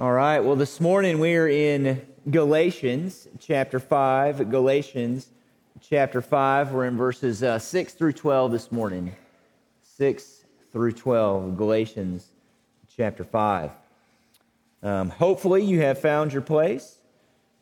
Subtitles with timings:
[0.00, 4.48] All right, well, this morning we're in Galatians chapter 5.
[4.48, 5.26] Galatians
[5.80, 6.70] chapter 5.
[6.70, 9.16] We're in verses uh, 6 through 12 this morning.
[9.96, 12.28] 6 through 12, Galatians
[12.96, 13.72] chapter 5.
[14.84, 16.98] Um, hopefully, you have found your place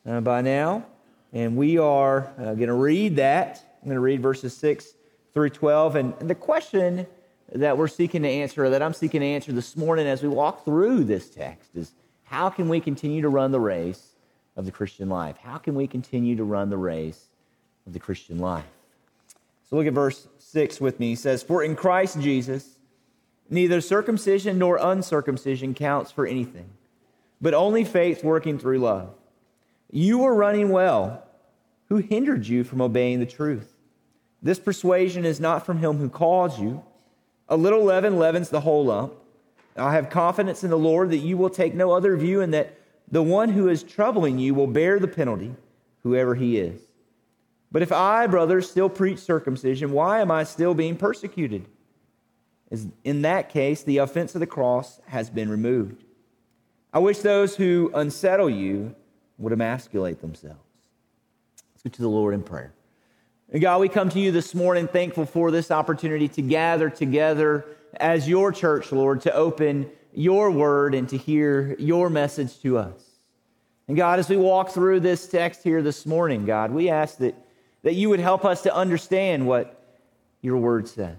[0.06, 0.84] uh, by now,
[1.32, 3.62] and we are uh, going to read that.
[3.80, 4.92] I'm going to read verses 6
[5.32, 5.96] through 12.
[5.96, 7.06] And the question
[7.54, 10.28] that we're seeking to answer, or that I'm seeking to answer this morning as we
[10.28, 11.92] walk through this text, is
[12.26, 14.10] how can we continue to run the race
[14.56, 15.36] of the Christian life?
[15.42, 17.26] How can we continue to run the race
[17.86, 18.64] of the Christian life?
[19.68, 21.08] So look at verse 6 with me.
[21.10, 22.78] He says, For in Christ Jesus,
[23.48, 26.70] neither circumcision nor uncircumcision counts for anything,
[27.40, 29.14] but only faith working through love.
[29.90, 31.22] You were running well.
[31.88, 33.76] Who hindered you from obeying the truth?
[34.42, 36.82] This persuasion is not from him who calls you.
[37.48, 39.14] A little leaven leavens the whole lump.
[39.78, 42.78] I have confidence in the Lord that you will take no other view and that
[43.10, 45.54] the one who is troubling you will bear the penalty,
[46.02, 46.80] whoever he is.
[47.70, 51.66] But if I, brothers, still preach circumcision, why am I still being persecuted?
[53.04, 56.04] In that case, the offense of the cross has been removed.
[56.92, 58.94] I wish those who unsettle you
[59.38, 60.58] would emasculate themselves.
[61.74, 62.72] Let's go to the Lord in prayer.
[63.52, 67.66] And God, we come to you this morning thankful for this opportunity to gather together
[68.00, 73.02] as your church, Lord, to open your word and to hear your message to us.
[73.88, 77.34] And God, as we walk through this text here this morning, God, we ask that,
[77.82, 80.00] that you would help us to understand what
[80.40, 81.16] your word says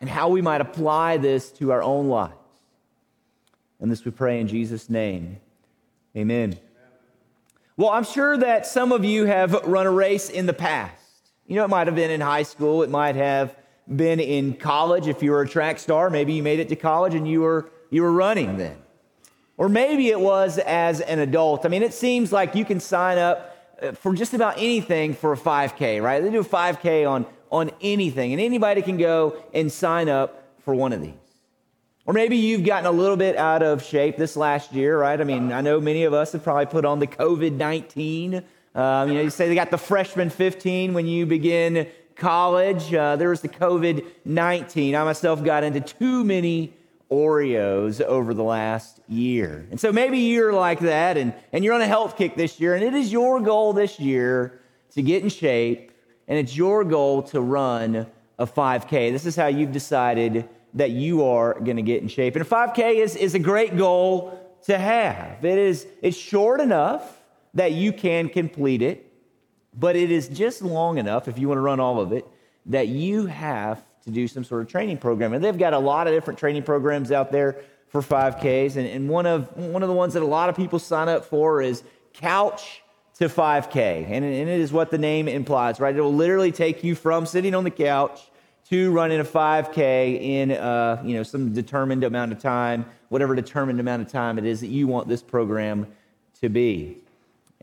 [0.00, 2.34] and how we might apply this to our own lives.
[3.80, 5.38] And this we pray in Jesus' name.
[6.16, 6.58] Amen.
[7.76, 10.94] Well, I'm sure that some of you have run a race in the past.
[11.46, 13.56] You know, it might have been in high school, it might have
[13.88, 17.14] been in college, if you were a track star, maybe you made it to college
[17.14, 18.76] and you were, you were running then.
[19.56, 21.64] Or maybe it was as an adult.
[21.64, 25.32] I mean, it seems like you can sign up uh, for just about anything for
[25.32, 26.22] a 5K, right?
[26.22, 30.74] They do a 5K on, on anything, and anybody can go and sign up for
[30.74, 31.12] one of these.
[32.06, 35.18] Or maybe you've gotten a little bit out of shape this last year, right?
[35.18, 38.42] I mean, I know many of us have probably put on the COVID 19.
[38.74, 41.86] Um, you know, you say they got the freshman 15 when you begin
[42.16, 42.92] college.
[42.92, 44.94] Uh, there was the COVID 19.
[44.94, 46.72] I myself got into too many
[47.10, 49.66] Oreos over the last year.
[49.70, 52.74] And so maybe you're like that and, and you're on a health kick this year,
[52.74, 54.60] and it is your goal this year
[54.92, 55.92] to get in shape,
[56.26, 58.06] and it's your goal to run
[58.38, 59.12] a 5K.
[59.12, 62.34] This is how you've decided that you are going to get in shape.
[62.34, 65.44] And a 5K is, is a great goal to have.
[65.44, 67.20] It is it's short enough
[67.54, 69.03] that you can complete it
[69.76, 72.26] but it is just long enough, if you want to run all of it,
[72.66, 75.32] that you have to do some sort of training program.
[75.32, 78.76] And they've got a lot of different training programs out there for 5Ks.
[78.76, 81.24] And, and one, of, one of the ones that a lot of people sign up
[81.24, 82.82] for is Couch
[83.18, 84.04] to 5K.
[84.04, 85.94] And, and it is what the name implies, right?
[85.94, 88.20] It will literally take you from sitting on the couch
[88.70, 93.78] to running a 5K in uh, you know, some determined amount of time, whatever determined
[93.78, 95.86] amount of time it is that you want this program
[96.40, 97.03] to be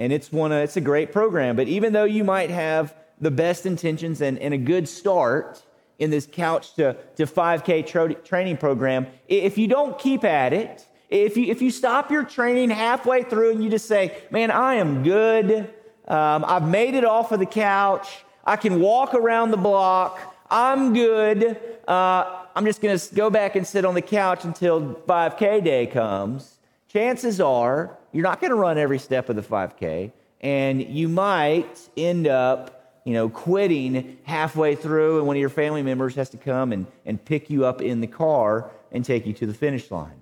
[0.01, 1.55] and it's one it's a great program.
[1.55, 5.63] But even though you might have the best intentions and, and a good start
[5.99, 10.87] in this couch to, to 5K tra- training program, if you don't keep at it,
[11.09, 14.75] if you, if you stop your training halfway through and you just say, man, I
[14.75, 15.71] am good,
[16.07, 18.07] um, I've made it off of the couch,
[18.43, 20.19] I can walk around the block,
[20.49, 24.95] I'm good, uh, I'm just going to go back and sit on the couch until
[25.07, 26.50] 5K day comes,
[26.91, 31.79] chances are you're not going to run every step of the 5K, and you might
[31.95, 36.37] end up, you know, quitting halfway through, and one of your family members has to
[36.37, 39.89] come and, and pick you up in the car and take you to the finish
[39.89, 40.21] line.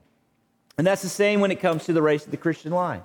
[0.77, 3.03] And that's the same when it comes to the race of the Christian life.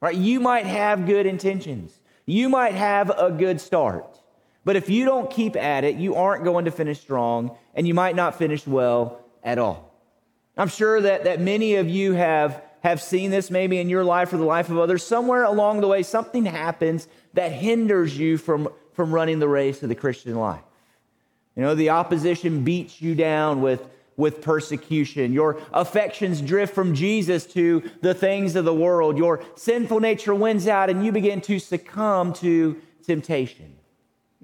[0.00, 0.16] Right?
[0.16, 1.98] You might have good intentions.
[2.26, 4.20] You might have a good start.
[4.64, 7.94] But if you don't keep at it, you aren't going to finish strong, and you
[7.94, 9.94] might not finish well at all.
[10.56, 14.32] I'm sure that, that many of you have have seen this maybe in your life
[14.32, 15.04] or the life of others.
[15.04, 19.88] Somewhere along the way, something happens that hinders you from, from running the race of
[19.88, 20.62] the Christian life.
[21.56, 23.84] You know, the opposition beats you down with,
[24.16, 25.32] with persecution.
[25.32, 29.18] Your affections drift from Jesus to the things of the world.
[29.18, 33.74] Your sinful nature wins out and you begin to succumb to temptation.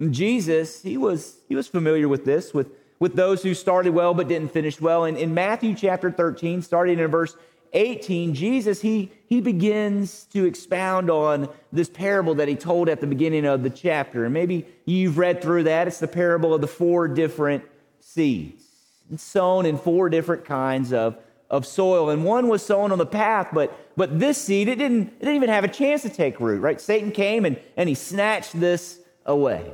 [0.00, 4.15] And Jesus, he was, he was familiar with this, with, with those who started well
[4.15, 5.05] but didn't finish well.
[5.05, 7.37] And in Matthew chapter 13, starting in verse
[7.72, 13.06] 18, Jesus, he, he begins to expound on this parable that he told at the
[13.06, 14.24] beginning of the chapter.
[14.24, 15.88] And maybe you've read through that.
[15.88, 17.64] It's the parable of the four different
[18.00, 18.64] seeds,
[19.10, 21.16] it's sown in four different kinds of,
[21.48, 22.10] of soil.
[22.10, 25.36] And one was sown on the path, but, but this seed, it didn't, it didn't
[25.36, 26.80] even have a chance to take root, right?
[26.80, 29.72] Satan came and, and he snatched this away.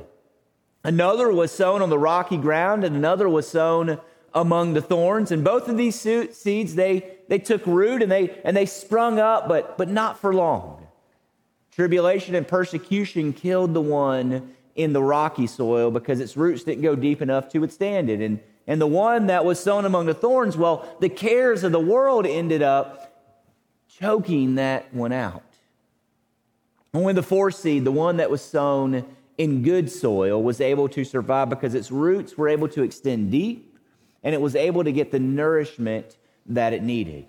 [0.83, 3.99] Another was sown on the rocky ground, and another was sown
[4.33, 5.31] among the thorns.
[5.31, 9.47] And both of these seeds, they, they took root and they, and they sprung up,
[9.47, 10.87] but, but not for long.
[11.71, 16.95] Tribulation and persecution killed the one in the rocky soil because its roots didn't go
[16.95, 18.21] deep enough to withstand it.
[18.21, 21.79] And, and the one that was sown among the thorns, well, the cares of the
[21.79, 23.35] world ended up
[23.99, 25.43] choking that one out.
[26.93, 29.05] Only the fourth seed, the one that was sown
[29.37, 33.68] in good soil, was able to survive because its roots were able to extend deep
[34.23, 37.27] and it was able to get the nourishment that it needed.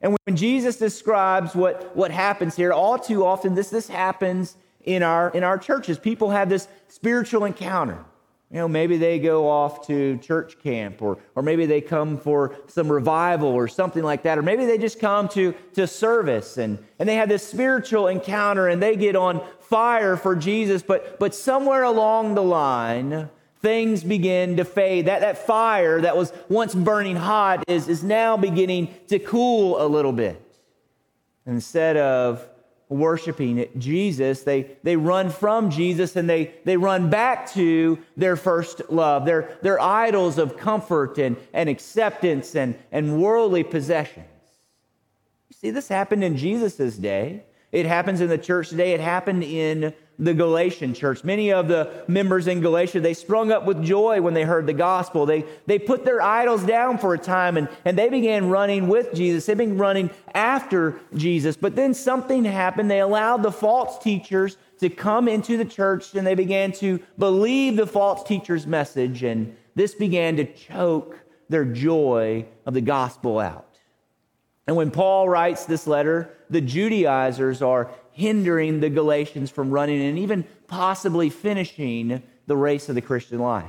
[0.00, 5.02] And when Jesus describes what, what happens here, all too often this, this happens in
[5.02, 5.98] our, in our churches.
[5.98, 8.04] People have this spiritual encounter.
[8.50, 12.54] You know, maybe they go off to church camp, or, or maybe they come for
[12.66, 16.78] some revival or something like that, or maybe they just come to, to service and,
[16.98, 21.34] and they have this spiritual encounter and they get on fire for Jesus, but, but
[21.34, 23.28] somewhere along the line,
[23.64, 25.06] things begin to fade.
[25.06, 29.88] That, that fire that was once burning hot is, is now beginning to cool a
[29.88, 30.40] little bit.
[31.46, 32.46] Instead of
[32.90, 38.82] worshiping Jesus, they, they run from Jesus and they, they run back to their first
[38.90, 44.26] love, their, their idols of comfort and, and acceptance and, and worldly possessions.
[45.48, 47.44] You see, this happened in Jesus' day.
[47.72, 48.92] It happens in the church today.
[48.92, 51.24] It happened in the Galatian church.
[51.24, 54.72] Many of the members in Galatia, they sprung up with joy when they heard the
[54.72, 55.26] gospel.
[55.26, 59.12] They, they put their idols down for a time and, and they began running with
[59.14, 59.46] Jesus.
[59.46, 61.56] They began running after Jesus.
[61.56, 62.90] But then something happened.
[62.90, 67.76] They allowed the false teachers to come into the church and they began to believe
[67.76, 69.24] the false teacher's message.
[69.24, 71.18] And this began to choke
[71.48, 73.78] their joy of the gospel out.
[74.66, 80.18] And when Paul writes this letter, the Judaizers are hindering the Galatians from running and
[80.18, 83.66] even possibly finishing the race of the Christian life.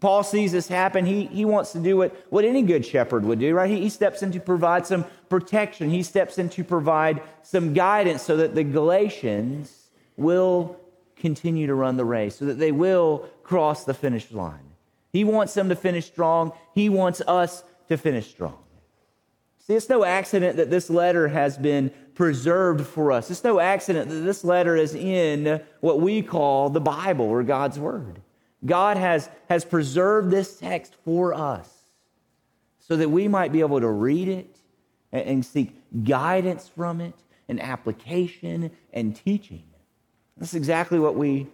[0.00, 1.06] Paul sees this happen.
[1.06, 3.70] He, he wants to do what, what any good shepherd would do, right?
[3.70, 5.88] He, he steps in to provide some protection.
[5.88, 9.88] He steps in to provide some guidance so that the Galatians
[10.18, 10.78] will
[11.16, 14.60] continue to run the race, so that they will cross the finish line.
[15.10, 16.52] He wants them to finish strong.
[16.74, 18.58] He wants us to finish strong.
[19.66, 23.30] See, it's no accident that this letter has been preserved for us.
[23.30, 27.78] It's no accident that this letter is in what we call the Bible or God's
[27.78, 28.20] Word.
[28.64, 31.68] God has, has preserved this text for us
[32.78, 34.58] so that we might be able to read it
[35.12, 35.74] and, and seek
[36.04, 37.14] guidance from it
[37.48, 39.64] and application and teaching.
[40.36, 41.46] That's exactly what we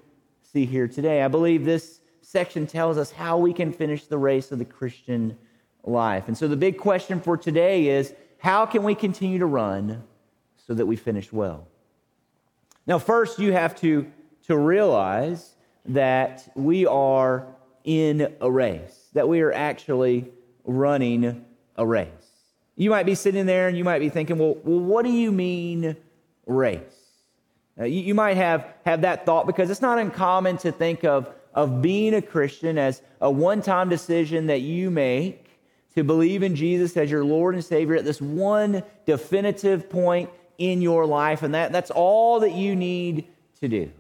[0.42, 1.22] see here today.
[1.22, 5.36] I believe this section tells us how we can finish the race of the Christian
[5.84, 6.28] life.
[6.28, 10.02] And so the big question for today is how can we continue to run
[10.70, 11.66] so that we finish well?
[12.86, 14.06] Now, first, you have to,
[14.46, 15.56] to realize
[15.86, 17.48] that we are
[17.82, 20.30] in a race, that we are actually
[20.62, 21.44] running
[21.74, 22.06] a race.
[22.76, 25.32] You might be sitting there and you might be thinking, well, well what do you
[25.32, 25.96] mean
[26.46, 26.80] race?
[27.76, 31.82] You, you might have, have that thought because it's not uncommon to think of, of
[31.82, 35.48] being a Christian as a one time decision that you make
[35.96, 40.82] to believe in Jesus as your Lord and Savior at this one definitive point in
[40.82, 43.26] your life, and that, that's all that you need
[43.60, 43.90] to do.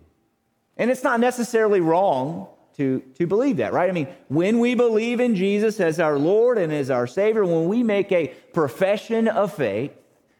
[0.76, 3.88] And it's not necessarily wrong to, to believe that, right?
[3.88, 7.66] I mean, when we believe in Jesus as our Lord and as our Savior, when
[7.66, 9.92] we make a profession of faith,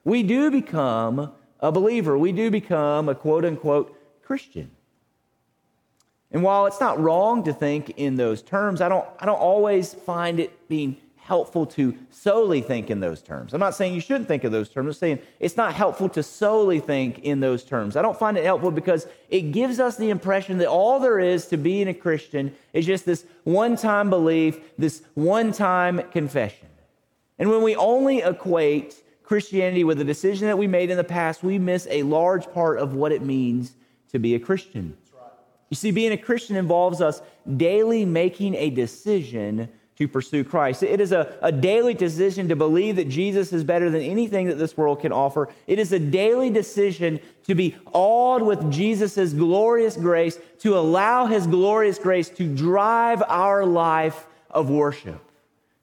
[0.05, 2.17] we do become a believer.
[2.17, 4.71] We do become a quote unquote Christian.
[6.31, 9.95] And while it's not wrong to think in those terms, I don't, I don't always
[9.95, 10.97] find it being
[11.31, 13.55] helpful to solely think in those terms.
[13.55, 14.89] I'm not saying you shouldn't think of those terms.
[14.89, 17.95] I'm saying it's not helpful to solely think in those terms.
[17.95, 21.47] I don't find it helpful because it gives us the impression that all there is
[21.47, 26.67] to being a Christian is just this one time belief, this one time confession.
[27.39, 31.45] And when we only equate Christianity with a decision that we made in the past,
[31.45, 33.77] we miss a large part of what it means
[34.11, 34.97] to be a Christian.
[35.69, 37.23] You see, being a Christian involves us
[37.57, 39.69] daily making a decision
[40.01, 40.83] to pursue Christ.
[40.83, 44.55] It is a, a daily decision to believe that Jesus is better than anything that
[44.55, 45.51] this world can offer.
[45.67, 51.47] It is a daily decision to be awed with Jesus' glorious grace, to allow his
[51.47, 55.21] glorious grace to drive our life of worship.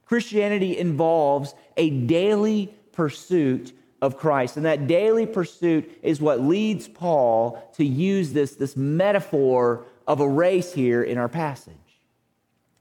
[0.05, 3.71] Christianity involves a daily pursuit
[4.01, 4.57] of Christ.
[4.57, 10.27] And that daily pursuit is what leads Paul to use this, this metaphor of a
[10.27, 11.75] race here in our passage.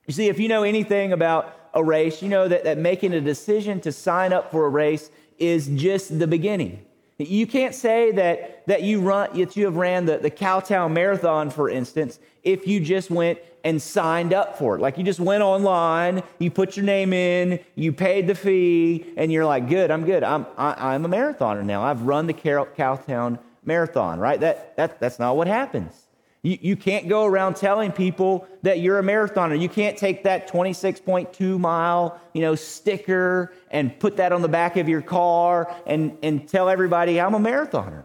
[0.06, 3.20] You see, if you know anything about a race, you know that, that making a
[3.20, 6.84] decision to sign up for a race is just the beginning.
[7.18, 11.48] You can't say that, that you run that you have ran the, the Cowtown Marathon,
[11.48, 14.80] for instance, if you just went and signed up for it.
[14.80, 19.32] Like you just went online, you put your name in, you paid the fee, and
[19.32, 20.22] you're like, good, I'm good.
[20.22, 21.82] I'm, I, am a marathoner now.
[21.82, 24.38] I've run the Cowtown Marathon, right?
[24.38, 26.05] That, that, that's not what happens.
[26.46, 29.60] You, you can't go around telling people that you're a marathoner.
[29.60, 34.76] You can't take that 26.2 mile, you know, sticker and put that on the back
[34.76, 38.04] of your car and, and tell everybody I'm a marathoner.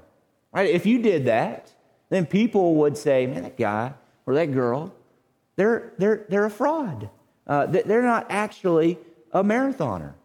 [0.51, 0.71] Right?
[0.71, 1.71] If you did that,
[2.10, 3.93] then people would say, man, that guy
[4.25, 4.91] or that girl,
[5.55, 7.12] they're, they're, they're a fraud.
[7.45, 8.98] Uh, they're not actually
[9.33, 10.15] a marathoner.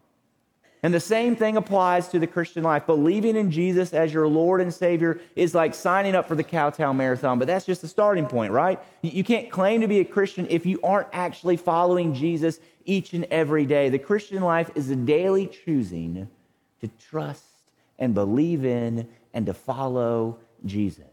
[0.87, 2.85] And the same thing applies to the Christian life.
[2.85, 6.95] Believing in Jesus as your Lord and Savior is like signing up for the Cowtown
[6.95, 8.79] Marathon, but that's just the starting point, right?
[9.01, 13.25] You can't claim to be a Christian if you aren't actually following Jesus each and
[13.25, 13.89] every day.
[13.89, 16.29] The Christian life is a daily choosing
[16.79, 17.43] to trust
[17.99, 21.03] and believe in and to follow Jesus.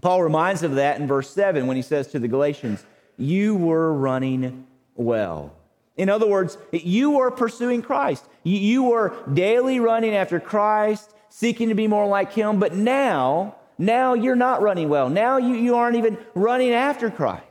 [0.00, 3.92] Paul reminds of that in verse 7 when he says to the Galatians, You were
[3.92, 5.56] running well.
[5.96, 8.24] In other words, you are pursuing Christ.
[8.42, 14.14] You are daily running after Christ, seeking to be more like Him, but now, now
[14.14, 15.08] you're not running well.
[15.08, 17.44] Now you, you aren't even running after Christ.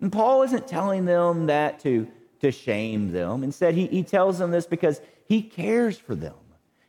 [0.00, 2.06] And Paul isn't telling them that to,
[2.40, 3.42] to shame them.
[3.42, 6.34] Instead, he, he tells them this because he cares for them.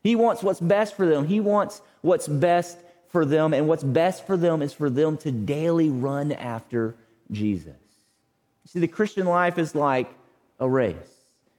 [0.04, 1.26] He wants what's best for them.
[1.28, 2.78] He wants what's best
[3.10, 6.96] for them, and what's best for them is for them to daily run after
[7.32, 7.74] Jesus.
[8.66, 10.14] See, the Christian life is like
[10.60, 10.96] a race.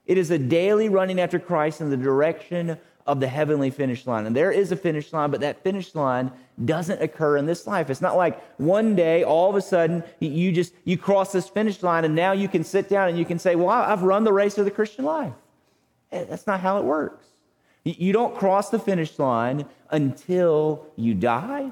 [0.05, 2.77] It is a daily running after Christ in the direction
[3.07, 4.25] of the heavenly finish line.
[4.25, 6.31] And there is a finish line, but that finish line
[6.65, 7.89] doesn't occur in this life.
[7.89, 11.81] It's not like one day all of a sudden you just you cross this finish
[11.81, 14.33] line and now you can sit down and you can say, "Well, I've run the
[14.33, 15.33] race of the Christian life."
[16.11, 17.25] Eh, that's not how it works.
[17.83, 21.71] You don't cross the finish line until you die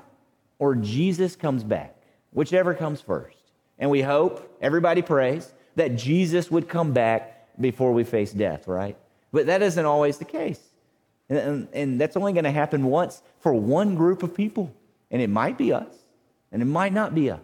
[0.58, 1.96] or Jesus comes back,
[2.32, 3.38] whichever comes first.
[3.78, 8.98] And we hope, everybody prays, that Jesus would come back before we face death, right?
[9.32, 10.62] But that isn't always the case.
[11.30, 14.74] And, and, and that's only going to happen once for one group of people.
[15.12, 15.94] And it might be us,
[16.52, 17.40] and it might not be us.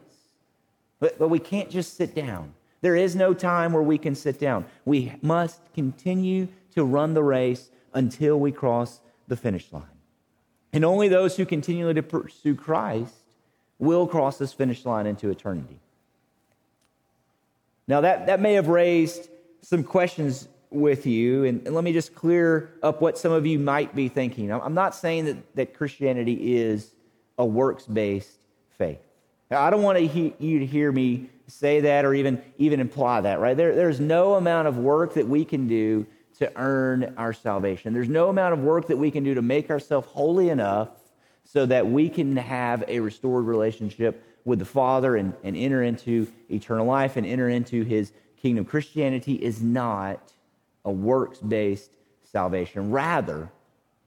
[1.00, 2.54] But, but we can't just sit down.
[2.82, 4.66] There is no time where we can sit down.
[4.86, 9.84] We must continue to run the race until we cross the finish line.
[10.72, 13.16] And only those who continually to pursue Christ
[13.80, 15.80] will cross this finish line into eternity.
[17.88, 19.30] Now, that, that may have raised
[19.62, 23.60] some questions with you, and, and let me just clear up what some of you
[23.60, 24.52] might be thinking.
[24.52, 26.92] I'm not saying that, that Christianity is
[27.38, 28.40] a works based
[28.78, 29.00] faith.
[29.52, 32.80] Now, I don't want to he, you to hear me say that or even, even
[32.80, 33.56] imply that, right?
[33.56, 36.06] There, there's no amount of work that we can do
[36.40, 37.94] to earn our salvation.
[37.94, 40.90] There's no amount of work that we can do to make ourselves holy enough
[41.44, 46.32] so that we can have a restored relationship with the Father and, and enter into
[46.50, 48.64] eternal life and enter into his kingdom.
[48.64, 50.32] Christianity is not
[50.86, 51.92] a works based
[52.24, 52.92] salvation.
[52.92, 53.50] Rather,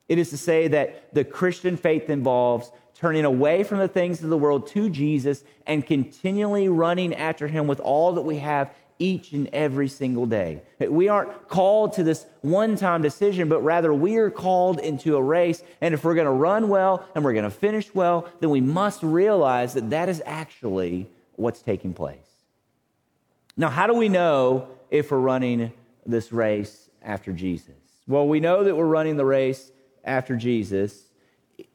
[0.08, 4.30] it is to say that the Christian faith involves turning away from the things of
[4.30, 9.32] the world to Jesus and continually running after him with all that we have each
[9.32, 10.62] and every single day.
[10.80, 15.22] We aren't called to this one time decision, but rather we are called into a
[15.22, 15.62] race.
[15.80, 18.60] And if we're going to run well and we're going to finish well, then we
[18.60, 22.18] must realize that that is actually what's taking place.
[23.56, 25.72] Now, how do we know if we're running
[26.06, 27.74] this race after Jesus?
[28.06, 29.70] Well, we know that we're running the race
[30.04, 31.04] after Jesus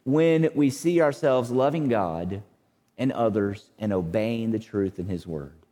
[0.03, 2.42] when we see ourselves loving God
[2.98, 5.62] and others and obeying the truth in His Word.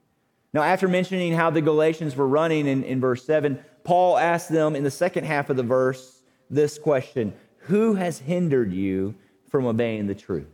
[0.54, 4.76] Now, after mentioning how the Galatians were running in, in verse 7, Paul asked them
[4.76, 9.16] in the second half of the verse this question Who has hindered you
[9.50, 10.48] from obeying the truth?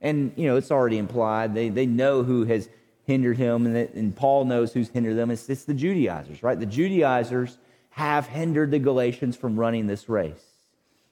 [0.00, 1.54] And, you know, it's already implied.
[1.54, 2.68] They, they know who has
[3.04, 5.30] hindered him, and, that, and Paul knows who's hindered them.
[5.30, 6.58] It's, it's the Judaizers, right?
[6.58, 7.58] The Judaizers
[7.90, 10.44] have hindered the Galatians from running this race.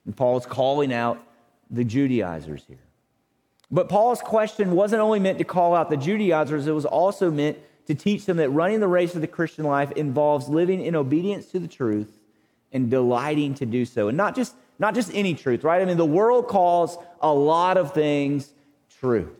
[0.06, 1.22] And Paul's calling out
[1.70, 2.78] the Judaizers here.
[3.70, 7.58] But Paul's question wasn't only meant to call out the Judaizers, it was also meant
[7.88, 11.46] to teach them that running the race of the Christian life involves living in obedience
[11.46, 12.20] to the truth
[12.70, 14.08] and delighting to do so.
[14.08, 15.80] And not just, not just any truth, right?
[15.80, 18.52] I mean, the world calls a lot of things
[19.00, 19.30] truth.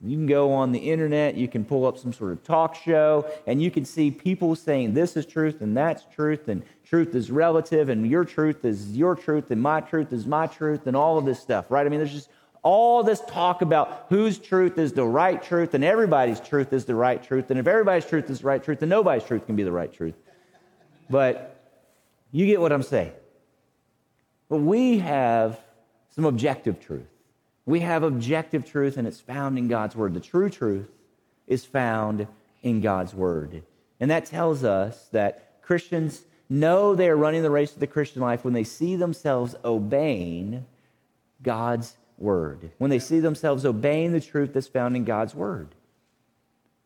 [0.00, 3.30] You can go on the internet, you can pull up some sort of talk show,
[3.46, 7.30] and you can see people saying this is truth and that's truth, and truth is
[7.30, 11.18] relative, and your truth is your truth, and my truth is my truth, and all
[11.18, 11.84] of this stuff, right?
[11.84, 12.30] I mean, there's just
[12.62, 16.94] all this talk about whose truth is the right truth and everybody's truth is the
[16.94, 17.50] right truth.
[17.50, 19.92] And if everybody's truth is the right truth, then nobody's truth can be the right
[19.92, 20.14] truth.
[21.08, 21.54] but
[22.32, 23.12] you get what I'm saying.
[24.48, 25.58] But we have
[26.14, 27.06] some objective truth.
[27.66, 30.14] We have objective truth, and it's found in God's Word.
[30.14, 30.88] The true truth
[31.46, 32.26] is found
[32.62, 33.62] in God's Word.
[34.00, 38.22] And that tells us that Christians know they are running the race of the Christian
[38.22, 40.64] life when they see themselves obeying
[41.42, 45.74] God's Word, when they see themselves obeying the truth that's found in God's Word.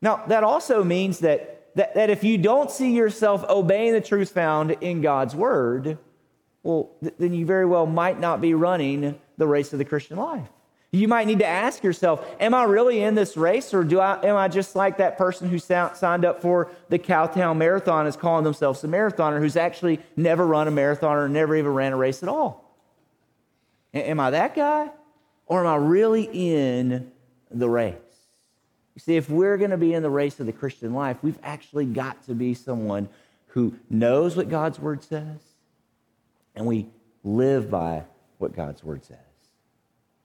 [0.01, 4.31] Now, that also means that, that, that if you don't see yourself obeying the truth
[4.31, 5.99] found in God's Word,
[6.63, 10.17] well, th- then you very well might not be running the race of the Christian
[10.17, 10.49] life.
[10.95, 14.23] You might need to ask yourself, am I really in this race or do I,
[14.27, 18.45] am I just like that person who signed up for the Cowtown Marathon is calling
[18.45, 22.23] themselves a marathoner who's actually never run a marathon or never even ran a race
[22.23, 22.77] at all?
[23.95, 24.91] Am I that guy
[25.47, 27.11] or am I really in
[27.51, 27.97] the race?
[28.95, 31.39] You see, if we're going to be in the race of the Christian life, we've
[31.43, 33.09] actually got to be someone
[33.49, 35.39] who knows what God's word says
[36.55, 36.89] and we
[37.25, 38.05] live by
[38.39, 39.19] what God's word says.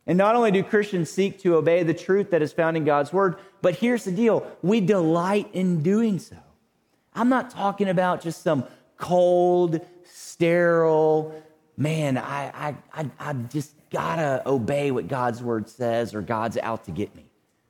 [0.05, 3.11] And not only do Christians seek to obey the truth that is found in God's
[3.11, 6.37] word, but here's the deal we delight in doing so.
[7.13, 8.65] I'm not talking about just some
[8.97, 11.43] cold, sterile,
[11.77, 16.91] man, I, I, I, just gotta obey what God's word says or God's out to
[16.91, 17.25] get me.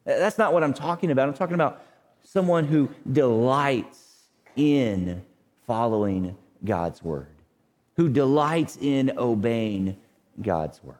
[0.06, 1.28] That's not what I'm talking about.
[1.28, 1.84] I'm talking about
[2.24, 4.24] someone who delights
[4.56, 5.24] in
[5.66, 7.28] following God's word,
[7.98, 9.98] who delights in obeying
[10.42, 10.96] God's word.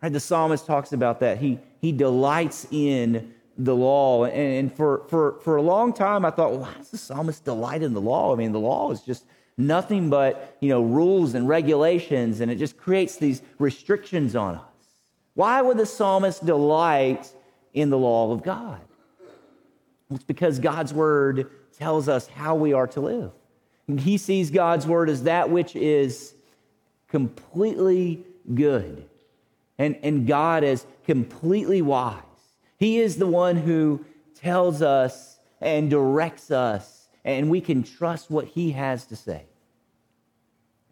[0.00, 0.12] Right?
[0.12, 1.38] The psalmist talks about that.
[1.38, 4.24] He, he delights in the law.
[4.24, 7.44] And, and for, for, for a long time, I thought, well, why does the psalmist
[7.44, 8.32] delight in the law?
[8.32, 9.24] I mean, the law is just
[9.58, 14.62] nothing but, you know, rules and regulations, and it just creates these restrictions on us.
[15.34, 17.30] Why would the psalmist delight
[17.74, 18.80] in the law of God?
[20.10, 23.32] It's because God's word tells us how we are to live.
[23.88, 26.34] and He sees God's word as that which is
[27.08, 29.08] completely good
[29.78, 32.22] and, and God is completely wise.
[32.78, 34.04] He is the one who
[34.34, 39.44] tells us and directs us, and we can trust what He has to say.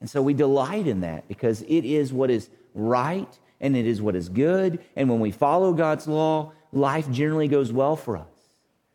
[0.05, 4.03] And so we delight in that because it is what is right and it is
[4.03, 4.85] what is good.
[4.97, 8.27] And when we follow God's law, life generally goes well for us.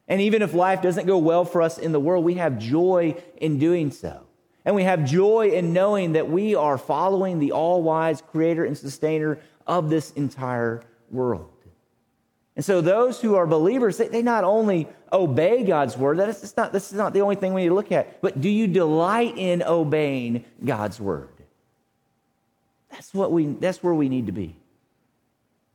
[0.08, 3.16] And even if life doesn't go well for us in the world, we have joy
[3.38, 4.28] in doing so.
[4.64, 8.78] And we have joy in knowing that we are following the all wise creator and
[8.78, 11.50] sustainer of this entire world.
[12.60, 16.74] And so those who are believers, they, they not only obey God's word, that's not,
[16.74, 19.38] this is not the only thing we need to look at, but do you delight
[19.38, 21.30] in obeying God's word?
[22.92, 24.58] That's, what we, that's where we need to be.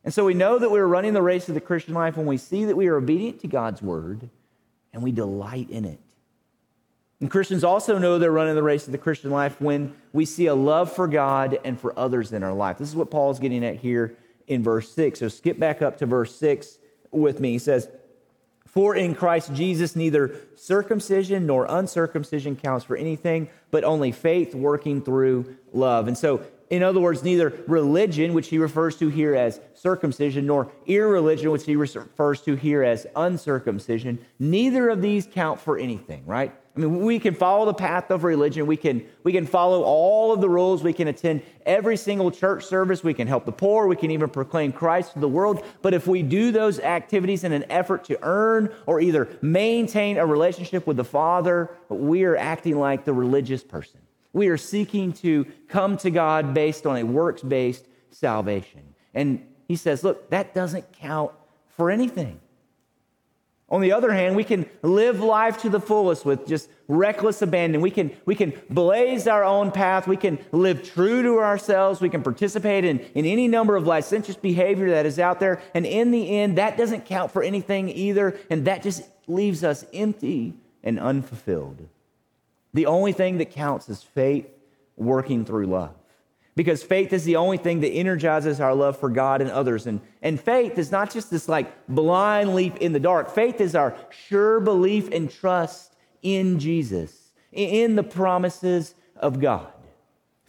[0.04, 2.36] And so we know that we're running the race of the Christian life when we
[2.36, 4.28] see that we are obedient to God's word
[4.92, 6.00] and we delight in it.
[7.18, 10.48] And Christians also know they're running the race of the Christian life when we see
[10.48, 12.76] a love for God and for others in our life.
[12.76, 15.20] This is what Paul's getting at here in verse 6.
[15.20, 16.78] So skip back up to verse 6
[17.10, 17.52] with me.
[17.52, 17.88] He says,
[18.66, 25.02] For in Christ Jesus neither circumcision nor uncircumcision counts for anything, but only faith working
[25.02, 26.08] through love.
[26.08, 30.72] And so in other words, neither religion, which he refers to here as circumcision, nor
[30.86, 36.52] irreligion, which he refers to here as uncircumcision, neither of these count for anything, right?
[36.76, 38.66] I mean, we can follow the path of religion.
[38.66, 40.82] We can, we can follow all of the rules.
[40.82, 43.04] We can attend every single church service.
[43.04, 43.86] We can help the poor.
[43.86, 45.64] We can even proclaim Christ to the world.
[45.82, 50.26] But if we do those activities in an effort to earn or either maintain a
[50.26, 54.00] relationship with the Father, we are acting like the religious person.
[54.32, 58.94] We are seeking to come to God based on a works based salvation.
[59.14, 61.30] And he says, look, that doesn't count
[61.68, 62.40] for anything.
[63.70, 67.80] On the other hand, we can live life to the fullest with just reckless abandon.
[67.80, 70.06] We can, we can blaze our own path.
[70.06, 72.00] We can live true to ourselves.
[72.00, 75.62] We can participate in, in any number of licentious behavior that is out there.
[75.72, 78.38] And in the end, that doesn't count for anything either.
[78.50, 81.88] And that just leaves us empty and unfulfilled.
[82.74, 84.46] The only thing that counts is faith
[84.96, 85.94] working through love.
[86.56, 89.86] Because faith is the only thing that energizes our love for God and others.
[89.86, 93.30] And, and faith is not just this like blind leap in the dark.
[93.30, 93.96] Faith is our
[94.28, 99.72] sure belief and trust in Jesus, in the promises of God.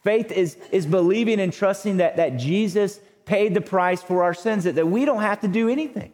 [0.04, 4.65] Faith is, is believing and trusting that, that Jesus paid the price for our sins,
[4.65, 6.13] that, that we don't have to do anything.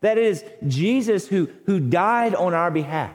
[0.00, 3.14] That it is Jesus who, who died on our behalf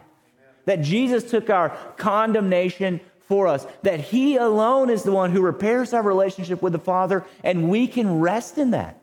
[0.66, 3.02] that Jesus took our condemnation
[3.34, 7.26] for us, that He alone is the one who repairs our relationship with the Father,
[7.44, 9.02] and we can rest in that.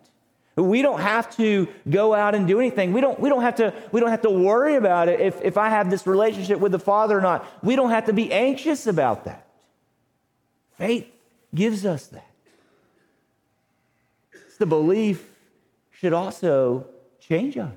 [0.55, 2.93] We don't have to go out and do anything.
[2.93, 5.59] We don't, we don't, have, to, we don't have to worry about it if, if
[5.59, 7.45] I have this relationship with the Father or not.
[7.61, 9.49] We don't have to be anxious about that.
[10.79, 11.09] Faith
[11.53, 12.31] gives us that.
[14.61, 15.29] The belief
[15.91, 16.87] should also
[17.19, 17.75] change us,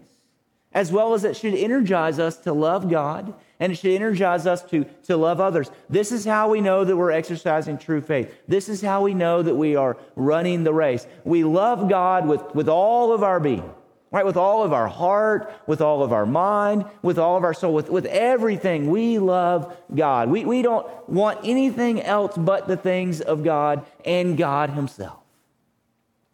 [0.71, 3.33] as well as it should energize us to love God
[3.63, 5.71] and it should energize us to, to love others.
[5.89, 8.29] This is how we know that we're exercising true faith.
[8.45, 11.07] This is how we know that we are running the race.
[11.23, 13.73] We love God with, with all of our being,
[14.11, 14.25] right?
[14.25, 17.73] With all of our heart, with all of our mind, with all of our soul,
[17.73, 18.91] with, with everything.
[18.91, 20.29] We love God.
[20.29, 25.19] We, we don't want anything else but the things of God and God Himself.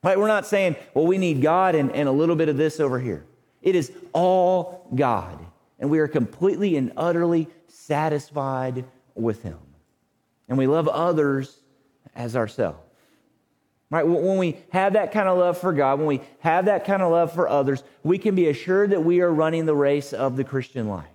[0.04, 0.18] Right?
[0.18, 3.00] We're not saying, well, we need God and, and a little bit of this over
[3.00, 3.24] here.
[3.62, 5.46] It is all God
[5.80, 9.58] and we are completely and utterly satisfied with Him.
[10.48, 11.60] And we love others
[12.16, 12.80] as ourselves.
[13.92, 14.06] Right?
[14.06, 17.12] When we have that kind of love for God, when we have that kind of
[17.12, 20.44] love for others, we can be assured that we are running the race of the
[20.44, 21.08] Christian life.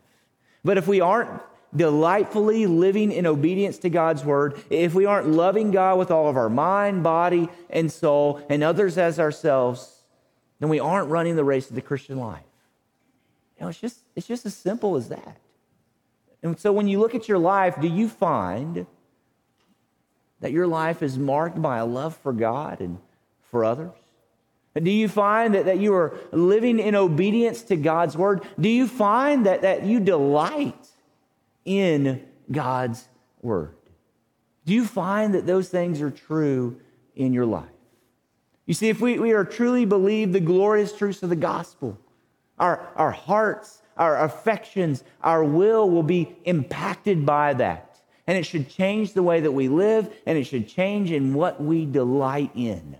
[0.65, 1.41] But if we aren't
[1.77, 6.37] delightfully living in obedience to God's word, if we aren't loving God with all of
[6.37, 10.03] our mind, body, and soul, and others as ourselves,
[10.59, 12.43] then we aren't running the race of the Christian life.
[13.57, 15.39] You know, it's just, it's just as simple as that.
[16.43, 18.87] And so when you look at your life, do you find
[20.41, 22.99] that your life is marked by a love for God and
[23.51, 23.93] for others?
[24.75, 28.43] Do you find that, that you are living in obedience to God's word?
[28.61, 30.89] Do you find that, that you delight
[31.65, 33.09] in God's
[33.41, 33.75] word?
[34.67, 36.81] Do you find that those things are true
[37.15, 37.69] in your life?
[38.67, 41.99] You see, if we, we are truly believe the glorious truths of the gospel,
[42.59, 47.99] our, our hearts, our affections, our will will be impacted by that.
[48.27, 51.63] And it should change the way that we live, and it should change in what
[51.63, 52.97] we delight in.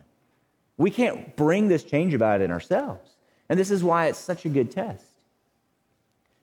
[0.77, 3.11] We can't bring this change about in ourselves.
[3.49, 5.05] And this is why it's such a good test.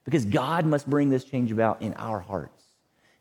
[0.03, 2.63] Because God must bring this change about in our hearts.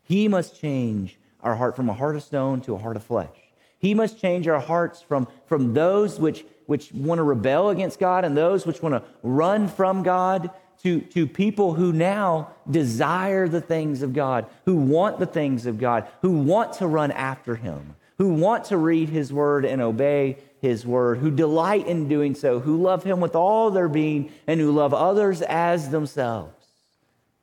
[0.03, 3.29] He must change our heart from a heart of stone to a heart of flesh.
[3.77, 8.23] He must change our hearts from, from those which which want to rebel against God
[8.23, 10.49] and those which want to run from God
[10.83, 15.77] to, to people who now desire the things of God, who want the things of
[15.77, 20.37] God, who want to run after Him, who want to read His word and obey
[20.59, 24.59] His word, who delight in doing so, who love Him with all their being, and
[24.59, 26.53] who love others as themselves.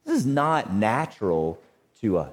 [0.05, 1.61] This is not natural
[2.01, 2.33] to us.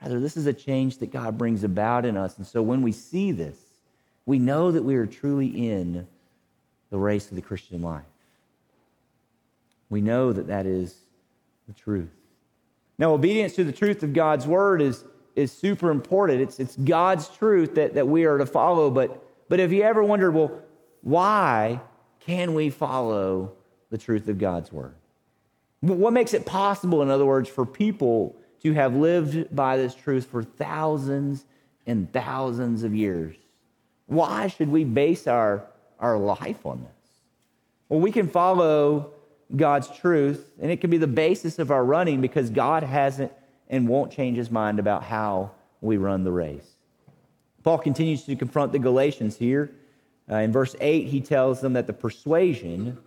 [0.00, 2.36] Rather, this is a change that God brings about in us.
[2.36, 3.56] And so when we see this,
[4.26, 6.06] we know that we are truly in
[6.90, 8.04] the race of the Christian life.
[9.92, 10.94] We know that that is
[11.68, 12.08] the truth.
[12.96, 15.04] Now, obedience to the truth of God's word is,
[15.36, 16.40] is super important.
[16.40, 18.88] It's, it's God's truth that, that we are to follow.
[18.88, 20.62] But, but have you ever wondered, well,
[21.02, 21.78] why
[22.20, 23.52] can we follow
[23.90, 24.94] the truth of God's word?
[25.80, 30.24] What makes it possible, in other words, for people to have lived by this truth
[30.24, 31.44] for thousands
[31.86, 33.36] and thousands of years?
[34.06, 35.66] Why should we base our,
[36.00, 37.10] our life on this?
[37.90, 39.12] Well, we can follow
[39.54, 43.32] God's truth, and it can be the basis of our running because God hasn't
[43.68, 46.76] and won't change his mind about how we run the race.
[47.62, 49.74] Paul continues to confront the Galatians here.
[50.30, 52.98] Uh, in verse 8, he tells them that the persuasion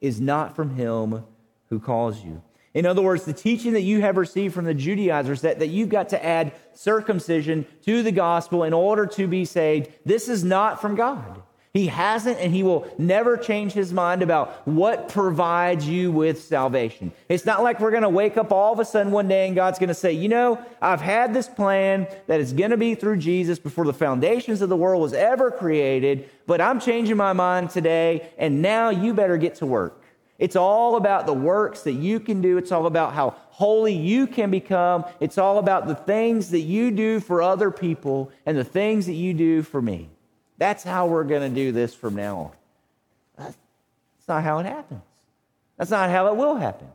[0.00, 1.24] is not from him
[1.68, 2.42] who calls you.
[2.74, 5.88] In other words, the teaching that you have received from the Judaizers that, that you've
[5.88, 10.80] got to add circumcision to the gospel in order to be saved, this is not
[10.80, 11.42] from God.
[11.74, 17.10] He hasn't and he will never change his mind about what provides you with salvation.
[17.28, 19.56] It's not like we're going to wake up all of a sudden one day and
[19.56, 22.94] God's going to say, You know, I've had this plan that is going to be
[22.94, 27.32] through Jesus before the foundations of the world was ever created, but I'm changing my
[27.32, 30.00] mind today and now you better get to work.
[30.38, 32.56] It's all about the works that you can do.
[32.56, 35.06] It's all about how holy you can become.
[35.18, 39.14] It's all about the things that you do for other people and the things that
[39.14, 40.10] you do for me.
[40.58, 42.50] That's how we're going to do this from now on.
[43.36, 43.56] That's
[44.28, 45.02] not how it happens.
[45.76, 46.88] That's not how it will happen.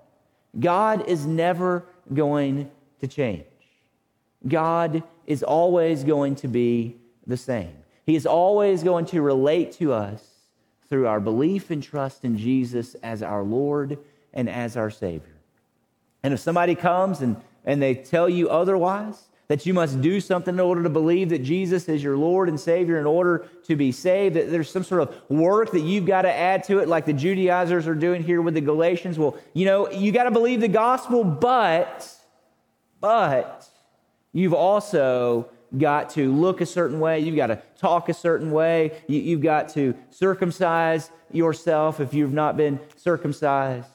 [0.60, 3.44] God is never going to change.
[4.48, 6.96] God is always going to be
[7.28, 7.74] the same.
[8.06, 10.24] He is always going to relate to us
[10.90, 14.00] through our belief and trust in Jesus as our Lord
[14.34, 15.36] and as our Savior.
[16.24, 20.54] And if somebody comes and, and they tell you otherwise, that you must do something
[20.54, 23.92] in order to believe that Jesus is your Lord and Savior in order to be
[23.92, 27.06] saved, that there's some sort of work that you've got to add to it, like
[27.06, 29.18] the Judaizers are doing here with the Galatians.
[29.18, 32.08] Well, you know, you got to believe the gospel, but,
[33.02, 33.68] but
[34.34, 37.20] you've also got to look a certain way.
[37.20, 39.02] You've got to talk a certain way.
[39.08, 43.90] You, have got to circumcise yourself if you've not been circumcised.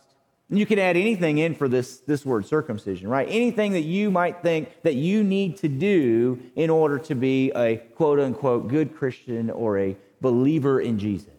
[0.55, 3.27] And you can add anything in for this, this word circumcision, right?
[3.29, 7.79] Anything that you might think that you need to do in order to be a
[7.79, 11.33] quote unquote good Christian or a believer in Jesus.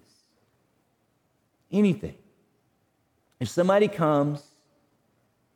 [1.72, 2.16] Anything.
[3.40, 4.44] If somebody comes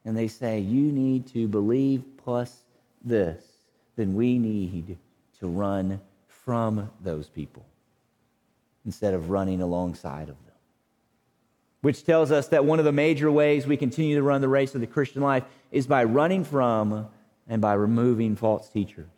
[0.06, 2.60] and they say, you need to believe plus
[3.04, 3.44] this,
[3.98, 4.98] then we need
[5.42, 7.66] to run from those people
[8.86, 10.49] instead of running alongside of them
[11.82, 14.76] which tells us that one of the major ways we continue to run the race
[14.76, 17.08] of the Christian life is by running from
[17.48, 19.12] and by removing false teachers.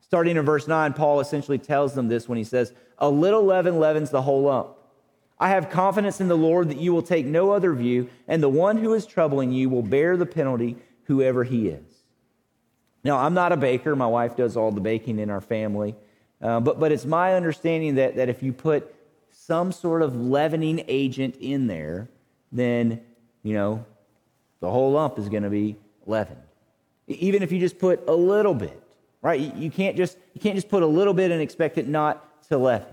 [0.00, 3.80] Starting in verse 9, Paul essentially tells them this when he says, A little leaven
[3.80, 4.68] leavens the whole lump.
[5.38, 8.48] I have confidence in the Lord that you will take no other view, and the
[8.48, 12.04] one who is troubling you will bear the penalty, whoever he is.
[13.02, 13.96] Now, I'm not a baker.
[13.96, 15.96] My wife does all the baking in our family.
[16.40, 18.94] Uh, but, but it's my understanding that, that if you put
[19.46, 22.08] some sort of leavening agent in there,
[22.50, 23.00] then,
[23.42, 23.84] you know,
[24.60, 25.76] the whole lump is going to be
[26.06, 26.40] leavened.
[27.08, 28.82] Even if you just put a little bit,
[29.20, 29.38] right?
[29.38, 32.56] You can't just, you can't just put a little bit and expect it not to
[32.56, 32.88] leaven.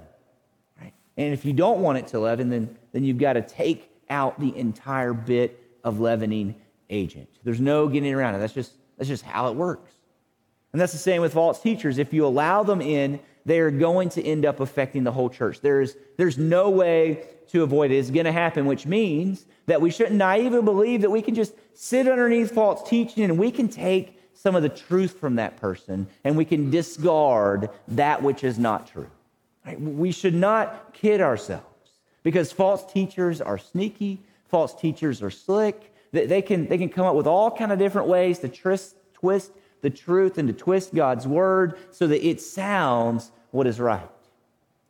[0.82, 0.94] Right?
[1.16, 4.38] And if you don't want it to leaven, then, then you've got to take out
[4.40, 6.56] the entire bit of leavening
[6.90, 7.30] agent.
[7.46, 8.40] There's no getting around it.
[8.40, 9.94] That's just, that's just how it works.
[10.74, 11.98] And that's the same with false teachers.
[11.98, 15.62] If you allow them in, they are going to end up affecting the whole church.
[15.62, 17.96] There's, there's no way to avoid it.
[17.98, 21.54] It's going to happen, which means that we shouldn't naively believe that we can just
[21.74, 26.08] sit underneath false teaching and we can take some of the truth from that person
[26.24, 29.10] and we can discard that which is not true.
[29.66, 29.80] Right?
[29.80, 31.66] We should not kid ourselves
[32.24, 35.94] because false teachers are sneaky, false teachers are slick.
[36.12, 38.50] They can, they can come up with all kind of different ways to
[39.14, 39.52] twist
[39.82, 44.10] the truth and to twist God's word so that it sounds what is right.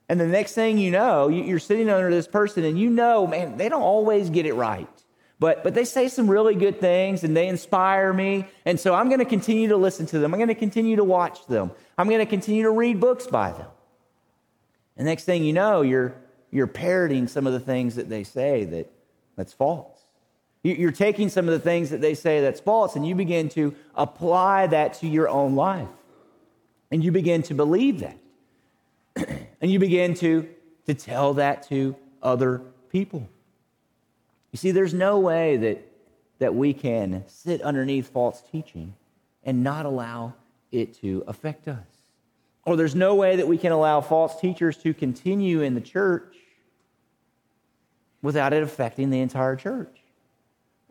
[0.10, 3.58] And the next thing you know, you're sitting under this person and you know, man,
[3.58, 4.88] they don't always get it right.
[5.40, 8.46] But, but they say some really good things and they inspire me.
[8.66, 10.34] And so I'm going to continue to listen to them.
[10.34, 11.72] I'm going to continue to watch them.
[11.98, 13.68] I'm going to continue to read books by them.
[14.98, 16.14] And next thing you know, you're,
[16.52, 18.92] you're parroting some of the things that they say that,
[19.36, 19.91] that's false.
[20.64, 23.76] You're taking some of the things that they say that's false and you begin to
[23.96, 25.88] apply that to your own life.
[26.92, 28.18] And you begin to believe that.
[29.62, 30.48] and you begin to,
[30.86, 33.28] to tell that to other people.
[34.52, 35.88] You see, there's no way that,
[36.40, 38.94] that we can sit underneath false teaching
[39.44, 40.34] and not allow
[40.72, 41.88] it to affect us.
[42.66, 46.36] Or there's no way that we can allow false teachers to continue in the church
[48.22, 50.01] without it affecting the entire church.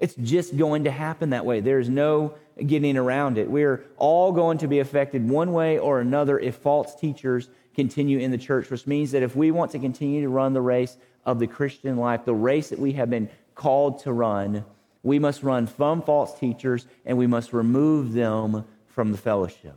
[0.01, 1.61] It's just going to happen that way.
[1.61, 2.35] There's no
[2.67, 3.51] getting around it.
[3.51, 8.31] We're all going to be affected one way or another if false teachers continue in
[8.31, 11.39] the church, which means that if we want to continue to run the race of
[11.39, 14.65] the Christian life, the race that we have been called to run,
[15.03, 19.77] we must run from false teachers and we must remove them from the fellowship.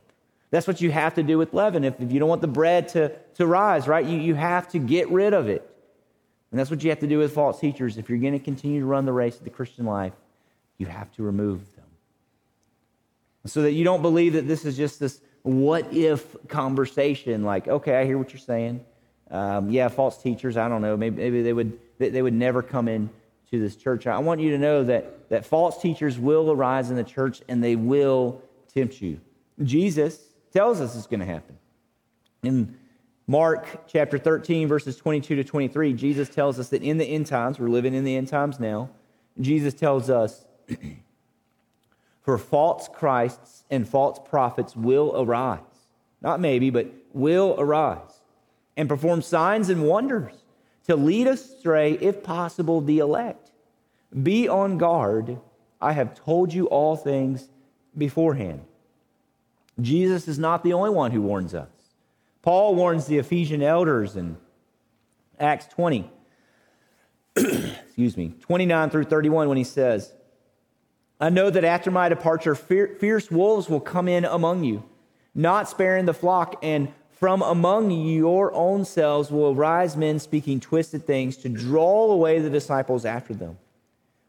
[0.52, 1.84] That's what you have to do with leaven.
[1.84, 4.80] If, if you don't want the bread to, to rise, right, you, you have to
[4.80, 5.70] get rid of it.
[6.54, 7.98] And that's what you have to do with false teachers.
[7.98, 10.14] If you're going to continue to run the race of the Christian life,
[10.78, 11.86] you have to remove them.
[13.48, 17.96] So that you don't believe that this is just this what if conversation, like, okay,
[17.96, 18.86] I hear what you're saying.
[19.32, 22.88] Um, yeah, false teachers, I don't know, maybe, maybe they, would, they would never come
[22.88, 23.10] in
[23.50, 24.06] to this church.
[24.06, 27.64] I want you to know that, that false teachers will arise in the church and
[27.64, 29.20] they will tempt you.
[29.64, 30.20] Jesus
[30.52, 31.58] tells us it's going to happen.
[32.44, 32.78] In
[33.26, 37.58] Mark chapter 13, verses 22 to 23, Jesus tells us that in the end times,
[37.58, 38.90] we're living in the end times now,
[39.40, 40.46] Jesus tells us,
[42.22, 45.60] For false Christs and false prophets will arise.
[46.22, 48.22] Not maybe, but will arise
[48.78, 50.34] and perform signs and wonders
[50.88, 53.52] to lead astray, if possible, the elect.
[54.22, 55.40] Be on guard.
[55.82, 57.50] I have told you all things
[57.98, 58.62] beforehand.
[59.82, 61.70] Jesus is not the only one who warns us.
[62.44, 64.38] Paul warns the Ephesian elders in
[65.40, 66.12] Acts 20,
[67.36, 70.14] excuse me, 29 through 31 when he says,
[71.22, 74.84] I know that after my departure, fierce wolves will come in among you,
[75.34, 81.08] not sparing the flock, and from among your own selves will arise men speaking twisted
[81.08, 83.58] things to draw away the disciples after them.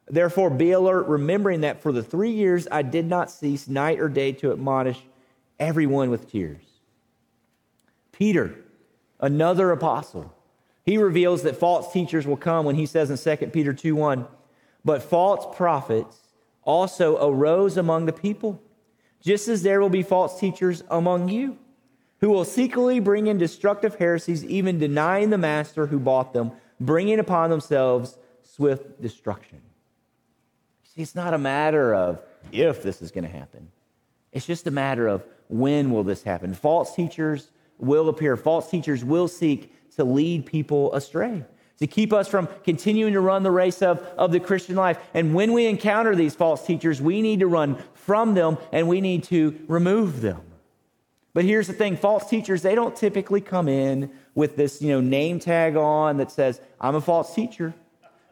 [0.07, 4.09] Therefore, be alert, remembering that for the three years I did not cease night or
[4.09, 5.01] day to admonish
[5.59, 6.74] everyone with tears.
[8.17, 8.55] Peter,
[9.21, 10.33] another apostle,
[10.85, 14.27] he reveals that false teachers will come when he says in 2 Peter 2 1,
[14.85, 16.21] but false prophets
[16.63, 18.61] also arose among the people,
[19.21, 21.59] just as there will be false teachers among you,
[22.21, 27.19] who will secretly bring in destructive heresies, even denying the master who bought them, bringing
[27.19, 29.61] upon themselves swift destruction.
[30.95, 32.21] See, it's not a matter of
[32.53, 33.69] if this is going to happen.
[34.33, 36.55] It's just a matter of when will this happen.
[36.55, 38.37] False teachers will appear.
[38.37, 41.45] False teachers will seek to lead people astray,
[41.79, 44.99] to keep us from continuing to run the race of, of the Christian life.
[45.15, 49.01] And when we encounter these false teachers, we need to run from them and we
[49.01, 50.41] need to remove them.
[51.33, 55.01] But here's the thing false teachers, they don't typically come in with this you know,
[55.01, 57.75] name tag on that says, I'm a false teacher.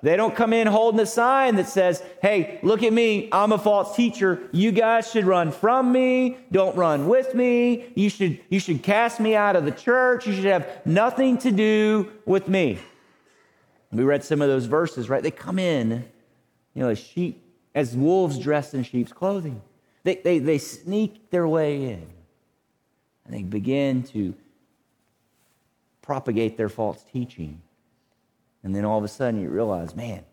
[0.02, 3.28] They don't come in holding a sign that says, Hey, look at me.
[3.30, 4.48] I'm a false teacher.
[4.50, 6.38] You guys should run from me.
[6.50, 7.92] Don't run with me.
[7.94, 10.26] You should, you should cast me out of the church.
[10.26, 12.80] You should have nothing to do with me.
[13.92, 15.22] We read some of those verses, right?
[15.22, 16.04] They come in,
[16.74, 19.62] you know, as sheep, as wolves dressed in sheep's clothing.
[20.02, 22.06] They, they, they sneak their way in
[23.24, 24.34] and they begin to
[26.00, 27.60] propagate their false teaching.
[28.62, 30.24] And then all of a sudden you realize, man,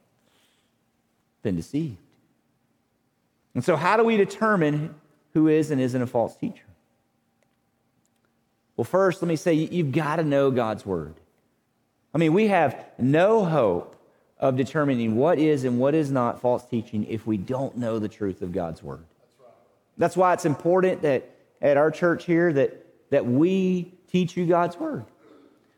[1.42, 1.98] been deceived.
[3.56, 4.96] And so, how do we determine
[5.34, 6.66] who is and isn't a false teacher?
[8.78, 11.16] Well, first, let me say you've got to know God's word.
[12.14, 13.96] I mean, we have no hope
[14.40, 18.08] of determining what is and what is not false teaching if we don't know the
[18.08, 19.04] truth of God's word.
[19.98, 21.30] That's why it's important that
[21.62, 25.04] at our church here that, that we teach you God's word.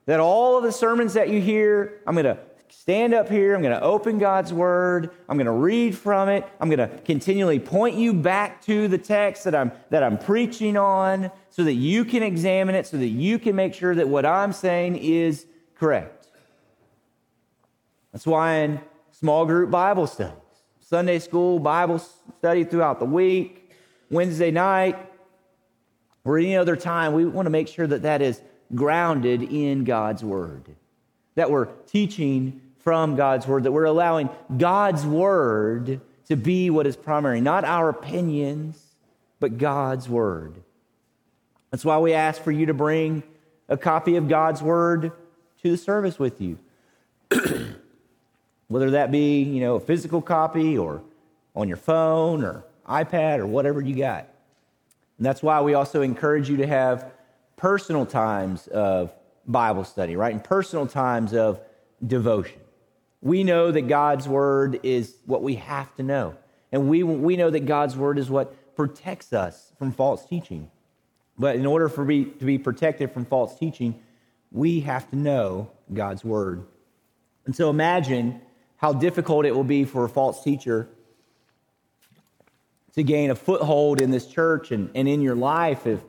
[0.06, 2.38] That all of the sermons that you hear, I'm going to
[2.70, 6.48] stand up here, I'm going to open God's word, I'm going to read from it,
[6.60, 10.78] I'm going to continually point you back to the text that I'm that I'm preaching
[10.78, 14.26] on so that you can examine it so that you can make sure that what
[14.26, 16.30] I'm saying is correct.
[18.12, 20.36] That's why in small group Bible studies,
[20.80, 22.00] Sunday school Bible
[22.40, 23.72] study throughout the week,
[24.10, 24.98] Wednesday night,
[26.24, 28.42] or any other time, we want to make sure that that is
[28.74, 30.64] grounded in God's Word.
[31.36, 36.96] That we're teaching from God's Word, that we're allowing God's Word to be what is
[36.96, 38.82] primary, not our opinions,
[39.40, 40.56] but God's Word.
[41.70, 43.24] That's why we ask for you to bring
[43.70, 45.12] a copy of God's Word
[45.64, 46.58] to the service with you.
[48.68, 51.02] Whether that be, you know, a physical copy or
[51.56, 54.28] on your phone or iPad or whatever you got.
[55.18, 57.12] And that's why we also encourage you to have
[57.62, 59.14] personal times of
[59.46, 60.34] Bible study, right?
[60.34, 61.62] And personal times of
[62.06, 62.60] devotion.
[63.22, 66.36] We know that God's word is what we have to know.
[66.72, 70.72] And we, we know that God's word is what protects us from false teaching.
[71.38, 74.02] But in order for we to be protected from false teaching,
[74.52, 76.66] we have to know God's word.
[77.46, 78.42] And so imagine
[78.78, 80.90] how difficult it will be for a false teacher
[82.96, 86.00] to gain a foothold in this church and, and in your life if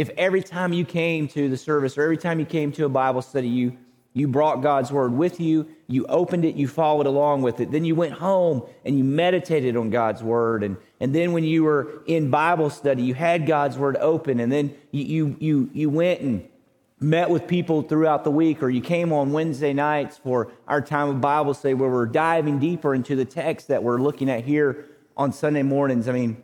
[0.00, 2.88] if every time you came to the service or every time you came to a
[2.88, 3.76] Bible study, you,
[4.14, 7.70] you brought God's word with you, you opened it, you followed along with it.
[7.70, 10.62] Then you went home and you meditated on God's word.
[10.62, 14.40] And, and then when you were in Bible study, you had God's word open.
[14.40, 16.48] And then you, you, you, you went and
[16.98, 21.10] met with people throughout the week, or you came on Wednesday nights for our time
[21.10, 24.86] of Bible study where we're diving deeper into the text that we're looking at here
[25.14, 26.08] on Sunday mornings.
[26.08, 26.42] I mean,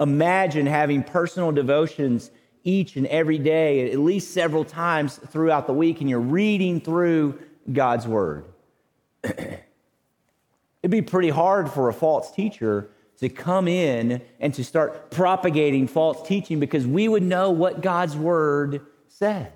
[0.00, 2.32] imagine having personal devotions
[2.64, 7.38] each and every day, at least several times throughout the week, and you're reading through
[7.72, 8.44] God's Word.
[9.24, 15.86] It'd be pretty hard for a false teacher to come in and to start propagating
[15.86, 19.48] false teaching because we would know what God's Word says.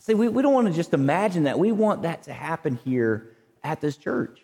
[0.00, 1.58] See, we, we don't want to just imagine that.
[1.58, 4.40] We want that to happen here at this church.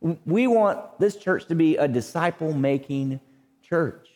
[0.00, 3.20] We want this church to be a disciple making
[3.62, 4.08] church,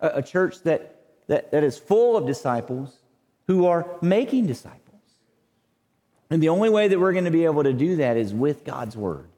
[0.00, 0.95] a, a church that
[1.26, 2.96] that, that is full of disciples
[3.46, 4.82] who are making disciples.
[6.30, 8.64] And the only way that we're going to be able to do that is with
[8.64, 9.28] God's word.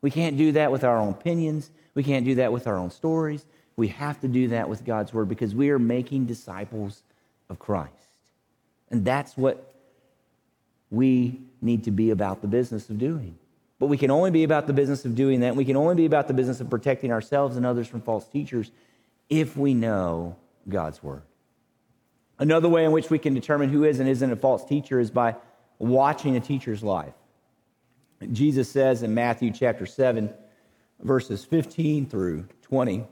[0.00, 1.70] We can't do that with our own opinions.
[1.94, 3.44] We can't do that with our own stories.
[3.76, 7.02] We have to do that with God's word because we are making disciples
[7.48, 7.92] of Christ.
[8.90, 9.74] And that's what
[10.90, 13.36] we need to be about the business of doing.
[13.78, 15.56] But we can only be about the business of doing that.
[15.56, 18.70] We can only be about the business of protecting ourselves and others from false teachers
[19.28, 20.36] if we know
[20.68, 21.22] God's word.
[22.38, 25.10] Another way in which we can determine who is and isn't a false teacher is
[25.10, 25.36] by
[25.78, 27.14] watching a teacher's life.
[28.32, 30.32] Jesus says in Matthew chapter 7,
[31.00, 33.04] verses 15 through 20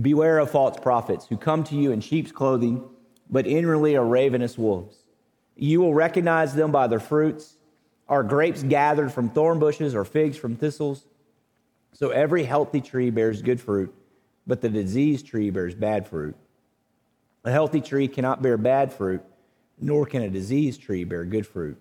[0.00, 2.84] Beware of false prophets who come to you in sheep's clothing,
[3.30, 4.96] but inwardly are ravenous wolves.
[5.56, 7.56] You will recognize them by their fruits.
[8.06, 11.06] Are grapes gathered from thorn bushes or figs from thistles?
[11.92, 13.94] So every healthy tree bears good fruit
[14.46, 16.36] but the diseased tree bears bad fruit.
[17.44, 19.22] A healthy tree cannot bear bad fruit,
[19.80, 21.78] nor can a diseased tree bear good fruit.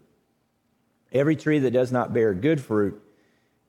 [1.11, 3.01] Every tree that does not bear good fruit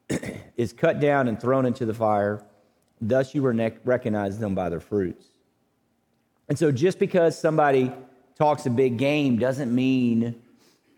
[0.57, 2.45] is cut down and thrown into the fire.
[3.01, 5.27] Thus you recognize them by their fruits.
[6.49, 7.93] And so just because somebody
[8.39, 10.43] talks a big game doesn't mean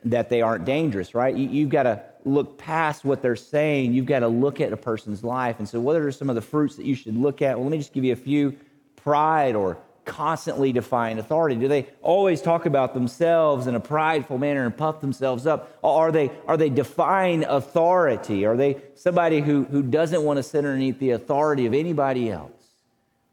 [0.05, 1.35] that they aren't dangerous, right?
[1.35, 3.95] You, have got to look past what they're saying.
[3.95, 5.59] You've got to look at a person's life.
[5.59, 7.57] And so, what are some of the fruits that you should look at?
[7.57, 8.57] Well, let me just give you a few
[8.97, 11.55] pride or constantly defying authority?
[11.55, 15.79] Do they always talk about themselves in a prideful manner and puff themselves up?
[15.83, 18.45] Or are they, are they defying authority?
[18.47, 22.51] Are they somebody who, who doesn't want to sit underneath the authority of anybody else?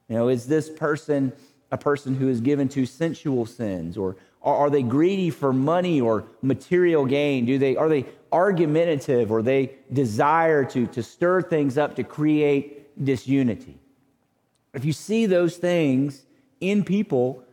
[0.09, 1.31] You know, is this person
[1.71, 3.97] a person who is given to sensual sins?
[3.97, 7.45] Or are they greedy for money or material gain?
[7.45, 13.03] Do they, are they argumentative or they desire to, to stir things up to create
[13.03, 13.79] disunity?
[14.73, 16.25] If you see those things,
[16.61, 17.43] in people,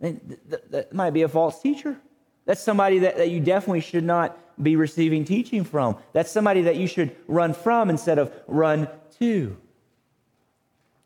[0.00, 1.96] that, that might be a false teacher.
[2.44, 5.96] That's somebody that, that you definitely should not be receiving teaching from.
[6.12, 9.56] That's somebody that you should run from instead of run to.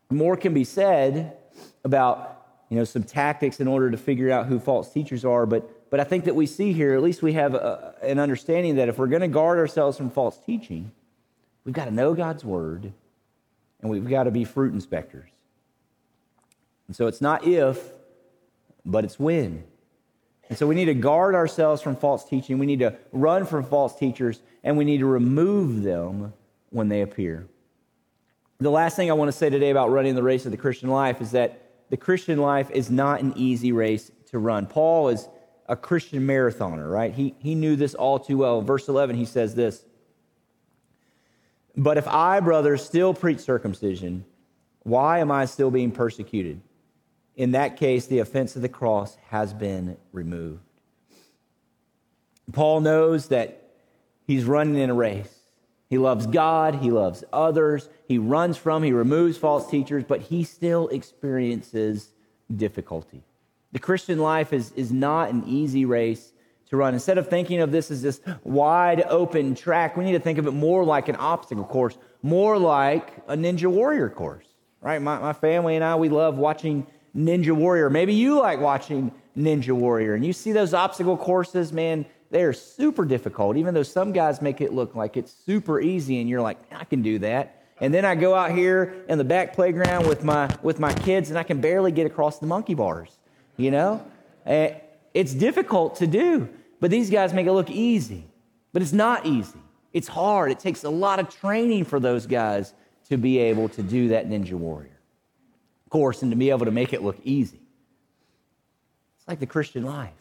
[0.09, 1.37] More can be said
[1.83, 2.40] about
[2.71, 5.99] you know, some tactics in order to figure out who false teachers are, but, but
[5.99, 8.97] I think that we see here, at least we have a, an understanding that if
[8.97, 10.89] we're going to guard ourselves from false teaching,
[11.65, 12.93] we've got to know God's word
[13.81, 15.29] and we've got to be fruit inspectors.
[16.87, 17.91] And so it's not if,
[18.85, 19.65] but it's when.
[20.47, 22.57] And so we need to guard ourselves from false teaching.
[22.57, 26.31] We need to run from false teachers, and we need to remove them
[26.69, 27.47] when they appear.
[28.59, 30.89] The last thing I want to say today about running the race of the Christian
[30.89, 34.65] life is that the Christian life is not an easy race to run.
[34.65, 35.29] Paul is
[35.69, 37.13] a Christian marathoner, right?
[37.13, 38.61] He, he knew this all too well.
[38.63, 39.85] verse 11, he says this
[41.77, 44.25] But if I, brothers, still preach circumcision,
[44.81, 46.61] why am I still being persecuted?
[47.35, 50.61] in that case, the offense of the cross has been removed.
[52.51, 53.71] Paul knows that
[54.27, 55.33] he's running in a race.
[55.91, 60.45] He loves God, he loves others, he runs from, he removes false teachers, but he
[60.45, 62.13] still experiences
[62.55, 63.25] difficulty.
[63.73, 66.31] The Christian life is, is not an easy race
[66.69, 66.93] to run.
[66.93, 70.47] Instead of thinking of this as this wide open track, we need to think of
[70.47, 74.45] it more like an obstacle course, more like a Ninja Warrior course,
[74.79, 75.01] right?
[75.01, 77.89] My, my family and I, we love watching Ninja Warrior.
[77.89, 83.05] Maybe you like watching Ninja Warrior and you see those obstacle courses, man, they're super
[83.05, 86.57] difficult, even though some guys make it look like it's super easy and you're like,
[86.71, 87.63] I can do that.
[87.79, 91.29] And then I go out here in the back playground with my, with my kids
[91.29, 93.17] and I can barely get across the monkey bars,
[93.57, 94.05] you know?
[94.45, 94.75] Eh,
[95.13, 96.47] it's difficult to do,
[96.79, 98.25] but these guys make it look easy.
[98.71, 99.59] But it's not easy.
[99.91, 100.51] It's hard.
[100.51, 102.73] It takes a lot of training for those guys
[103.09, 104.91] to be able to do that Ninja Warrior
[105.91, 107.59] course and to be able to make it look easy.
[109.17, 110.13] It's like the Christian life.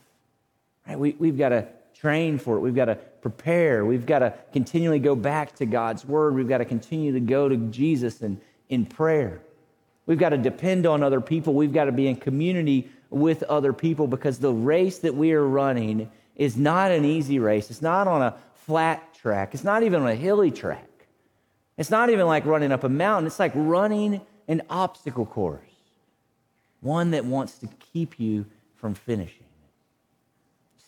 [0.86, 0.98] Right?
[0.98, 1.68] We, we've got to
[2.00, 2.60] train for it.
[2.60, 3.84] We've got to prepare.
[3.84, 6.34] We've got to continually go back to God's word.
[6.34, 9.40] We've got to continue to go to Jesus and in prayer.
[10.06, 11.54] We've got to depend on other people.
[11.54, 15.46] We've got to be in community with other people because the race that we are
[15.46, 17.70] running is not an easy race.
[17.70, 19.52] It's not on a flat track.
[19.52, 20.88] It's not even on a hilly track.
[21.76, 23.26] It's not even like running up a mountain.
[23.26, 25.60] It's like running an obstacle course,
[26.80, 28.46] one that wants to keep you
[28.76, 29.44] from finishing.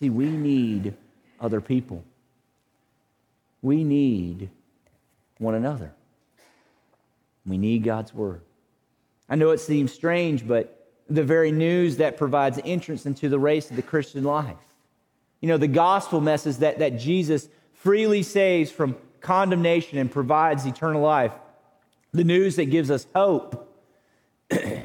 [0.03, 0.95] See, we need
[1.41, 2.03] other people.
[3.63, 4.51] We need
[5.39, 5.93] one another.
[7.47, 8.41] We need God's word.
[9.29, 13.71] I know it seems strange, but the very news that provides entrance into the race
[13.71, 14.57] of the Christian life.
[15.41, 21.01] You know, the gospel message that, that Jesus freely saves from condemnation and provides eternal
[21.01, 21.31] life
[22.13, 23.73] the news that gives us hope
[24.51, 24.81] in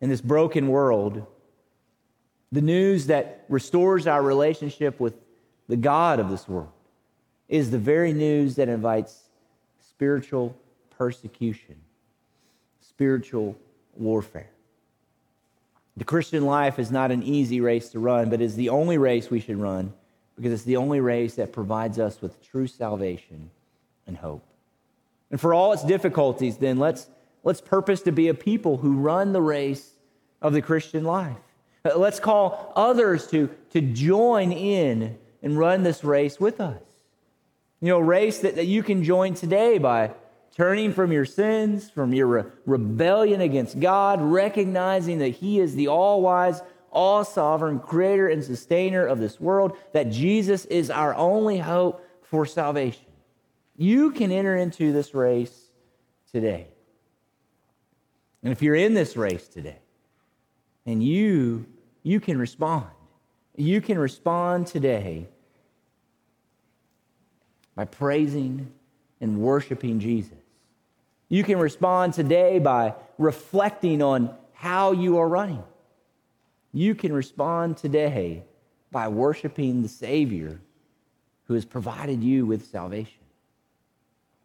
[0.00, 1.24] this broken world,
[2.52, 5.14] the news that restores our relationship with
[5.68, 6.72] the God of this world,
[7.48, 9.28] is the very news that invites
[9.80, 10.56] spiritual
[10.90, 11.76] persecution,
[12.80, 13.56] spiritual
[13.96, 14.50] warfare.
[15.96, 19.30] The Christian life is not an easy race to run, but is the only race
[19.30, 19.92] we should run
[20.36, 23.50] because it's the only race that provides us with true salvation
[24.06, 24.42] and hope.
[25.30, 27.08] And for all its difficulties, then let's,
[27.44, 29.92] let's purpose to be a people who run the race
[30.40, 31.36] of the Christian life.
[31.84, 36.82] Uh, let's call others to, to join in and run this race with us.
[37.80, 40.12] You know, a race that, that you can join today by
[40.54, 45.88] turning from your sins, from your re- rebellion against God, recognizing that He is the
[45.88, 46.60] all wise,
[46.90, 52.44] all sovereign creator and sustainer of this world, that Jesus is our only hope for
[52.44, 53.06] salvation.
[53.76, 55.70] You can enter into this race
[56.30, 56.68] today.
[58.42, 59.78] And if you're in this race today,
[60.86, 61.66] and you
[62.02, 62.86] you can respond.
[63.56, 65.28] You can respond today
[67.74, 68.70] by praising
[69.20, 70.38] and worshiping Jesus.
[71.28, 75.62] You can respond today by reflecting on how you are running.
[76.72, 78.44] You can respond today
[78.90, 80.60] by worshiping the Savior
[81.46, 83.20] who has provided you with salvation.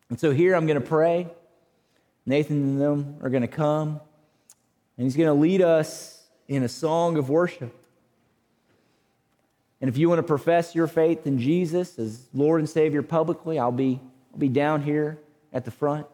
[0.10, 1.28] And so here I'm going to pray.
[2.26, 4.00] Nathan and them are going to come,
[4.98, 6.15] and he's going to lead us
[6.48, 7.74] in a song of worship.
[9.82, 13.60] And if you want to profess your faith in Jesus as Lord and Savior publicly,
[13.60, 14.00] I'll be,
[14.34, 15.20] I'll be down here
[15.54, 16.08] at the front.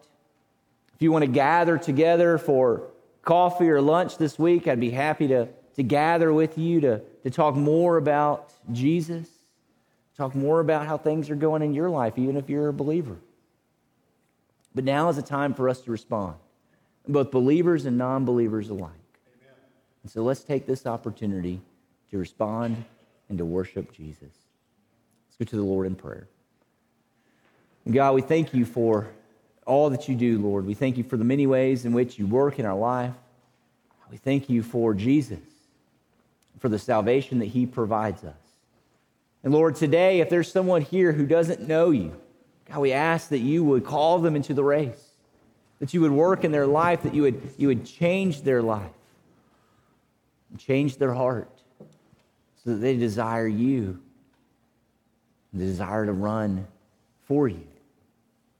[0.94, 2.84] If you want to gather together for
[3.22, 7.30] coffee or lunch this week, I'd be happy to, to gather with you to, to
[7.30, 9.28] talk more about Jesus,
[10.16, 13.16] talk more about how things are going in your life, even if you're a believer.
[14.74, 16.36] But now is a time for us to respond,
[17.06, 19.01] both believers and non believers alike.
[20.02, 21.60] And so let's take this opportunity
[22.10, 22.84] to respond
[23.28, 24.20] and to worship Jesus.
[24.20, 26.28] Let's go to the Lord in prayer.
[27.90, 29.08] God, we thank you for
[29.66, 30.66] all that you do, Lord.
[30.66, 33.14] We thank you for the many ways in which you work in our life.
[34.10, 35.40] We thank you for Jesus,
[36.58, 38.34] for the salvation that he provides us.
[39.42, 42.14] And Lord, today, if there's someone here who doesn't know you,
[42.68, 45.12] God, we ask that you would call them into the race,
[45.80, 48.92] that you would work in their life, that you would, you would change their life,
[50.58, 51.50] change their heart,
[52.64, 54.00] so that they desire you,
[55.52, 56.66] the desire to run
[57.24, 57.66] for you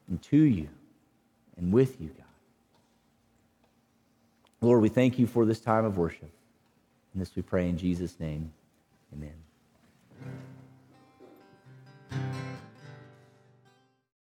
[0.09, 0.69] and to you
[1.57, 2.27] and with you, God.
[4.61, 6.31] Lord, we thank you for this time of worship.
[7.13, 8.53] And this we pray in Jesus' name.
[9.13, 9.33] Amen.